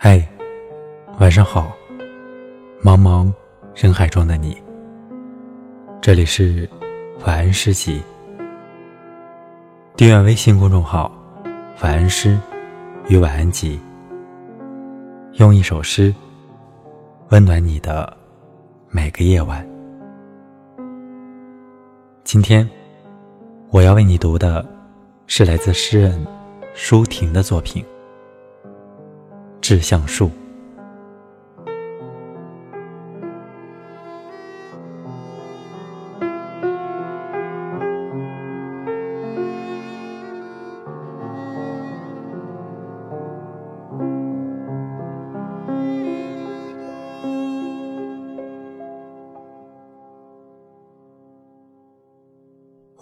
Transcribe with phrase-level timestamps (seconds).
[0.00, 0.24] 嗨，
[1.18, 1.76] 晚上好，
[2.80, 3.32] 茫茫
[3.74, 4.56] 人海中的你。
[6.00, 6.70] 这里是
[7.26, 8.00] 晚安诗集，
[9.96, 11.10] 订阅微信公众号
[11.82, 12.38] “晚安诗
[13.08, 13.76] 与晚安集”，
[15.34, 16.14] 用一首诗
[17.30, 18.16] 温暖你的
[18.90, 19.68] 每个夜晚。
[22.22, 22.70] 今天
[23.70, 24.64] 我要为你读的
[25.26, 26.24] 是来自诗人
[26.72, 27.84] 舒婷的作品。
[29.68, 30.30] 志向树。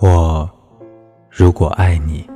[0.01, 0.51] 我
[1.31, 2.36] 如果爱你。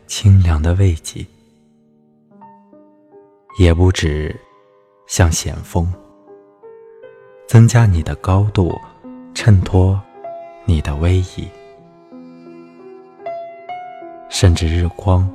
[0.11, 1.25] 清凉的慰藉，
[3.57, 4.37] 也不止
[5.07, 5.87] 像险峰，
[7.47, 8.77] 增加你的高度，
[9.33, 9.97] 衬托
[10.65, 11.47] 你的威仪，
[14.29, 15.25] 甚至日光，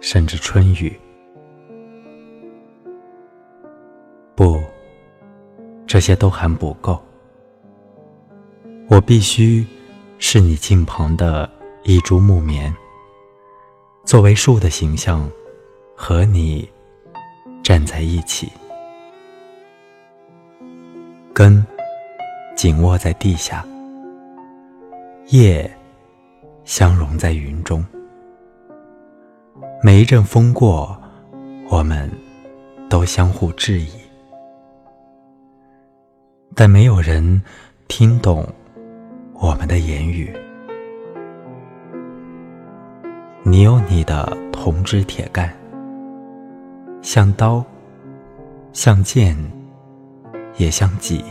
[0.00, 0.92] 甚至春雨。
[4.34, 4.60] 不，
[5.86, 7.00] 这些都还不够。
[8.90, 9.64] 我必须
[10.18, 11.48] 是你近旁的
[11.84, 12.74] 一株木棉。
[14.04, 15.28] 作为树的形象，
[15.96, 16.68] 和你
[17.62, 18.52] 站在一起，
[21.32, 21.64] 根
[22.54, 23.66] 紧握在地下，
[25.28, 25.68] 叶
[26.64, 27.82] 相融在云中。
[29.82, 30.96] 每一阵风过，
[31.70, 32.10] 我们
[32.90, 33.88] 都相互质疑，
[36.54, 37.42] 但没有人
[37.88, 38.46] 听懂
[39.32, 40.30] 我们的言语。
[43.46, 45.54] 你有你的铜枝铁干，
[47.02, 47.62] 像刀，
[48.72, 49.36] 像剑，
[50.56, 51.22] 也像戟；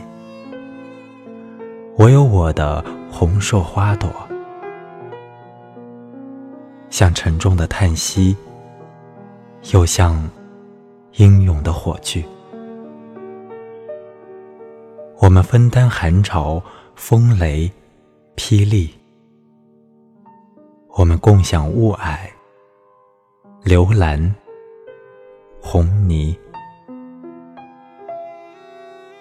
[1.98, 4.08] 我有我的红硕花朵，
[6.92, 8.38] 像沉重的叹息，
[9.72, 10.30] 又像
[11.14, 12.24] 英勇的火炬。
[15.20, 16.62] 我们分担寒潮、
[16.94, 17.72] 风雷、
[18.36, 18.94] 霹雳。
[20.96, 22.30] 我们共享雾霭、
[23.64, 24.34] 流岚、
[25.60, 26.38] 红泥，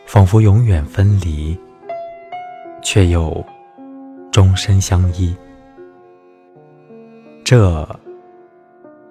[0.05, 1.59] 仿佛永远分离，
[2.83, 3.43] 却又
[4.31, 5.35] 终身相依。
[7.43, 7.89] 这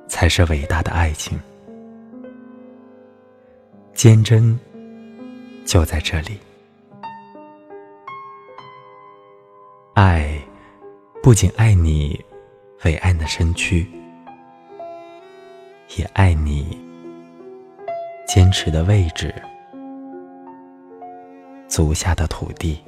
[0.07, 1.39] 才是伟大的爱情，
[3.95, 4.57] 坚贞
[5.66, 6.39] 就在这里。
[9.95, 10.39] 爱，
[11.23, 12.23] 不仅爱你。
[12.83, 13.87] 伟岸的身躯，
[15.95, 16.79] 也爱你
[18.27, 19.31] 坚持的位置，
[21.67, 22.81] 足下的土地。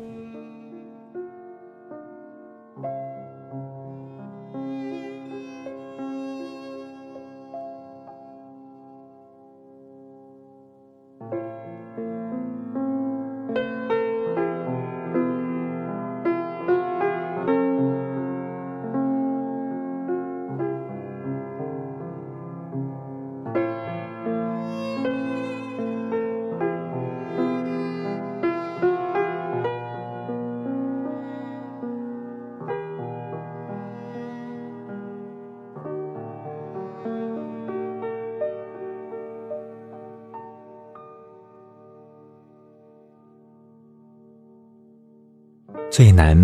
[45.93, 46.35] 最难，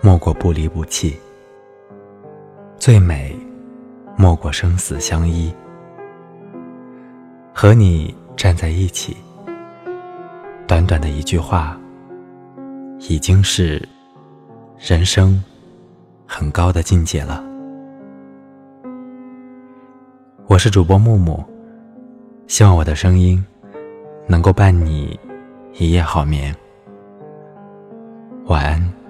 [0.00, 1.10] 莫过不离不弃；
[2.78, 3.36] 最美，
[4.16, 5.52] 莫过生死相依。
[7.52, 9.16] 和你站在一起，
[10.68, 11.76] 短短的一句话，
[13.00, 13.82] 已经是
[14.78, 15.42] 人生
[16.24, 17.44] 很高的境界了。
[20.46, 21.44] 我是主播木木，
[22.46, 23.44] 希望我的声音
[24.28, 25.18] 能够伴你
[25.74, 26.54] 一夜好眠。
[28.46, 29.05] 晚安。